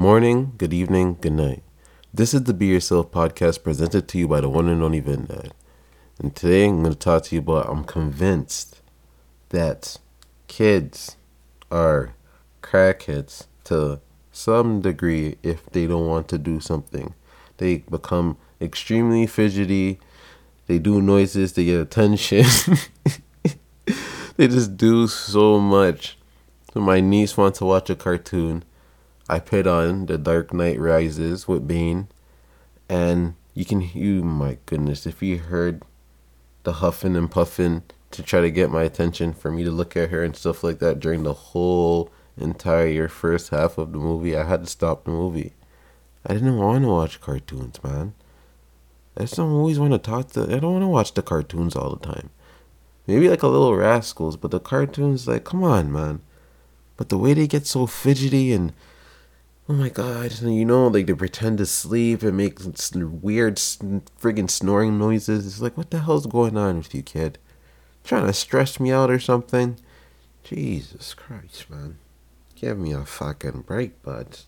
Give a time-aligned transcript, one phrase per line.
[0.00, 1.64] Morning, good evening, good night.
[2.14, 5.24] This is the Be Yourself podcast presented to you by the one and only Vin
[5.24, 5.52] Dad.
[6.20, 8.80] And today I'm going to talk to you about I'm convinced
[9.48, 9.96] that
[10.46, 11.16] kids
[11.72, 12.14] are
[12.62, 13.98] crackheads to
[14.30, 17.14] some degree if they don't want to do something.
[17.56, 19.98] They become extremely fidgety,
[20.68, 22.46] they do noises, they get attention.
[24.36, 26.16] they just do so much.
[26.72, 28.62] So my niece wants to watch a cartoon
[29.28, 32.08] I put on The Dark Knight Rises with Bane,
[32.88, 35.82] and you can, you my goodness, if you heard
[36.62, 40.10] the huffing and puffing to try to get my attention for me to look at
[40.10, 44.44] her and stuff like that during the whole entire first half of the movie, I
[44.44, 45.52] had to stop the movie.
[46.24, 48.14] I didn't want to watch cartoons, man.
[49.16, 50.42] I just don't always want to talk to.
[50.44, 52.30] I don't want to watch the cartoons all the time.
[53.06, 56.20] Maybe like a little rascals, but the cartoons, like, come on, man.
[56.96, 58.72] But the way they get so fidgety and
[59.70, 64.98] Oh my god, you know, like they pretend to sleep and make weird friggin' snoring
[64.98, 65.46] noises.
[65.46, 67.36] It's like, what the hell's going on with you, kid?
[68.02, 69.78] Trying to stress me out or something?
[70.42, 71.98] Jesus Christ, man.
[72.54, 74.38] Give me a fucking break, bud.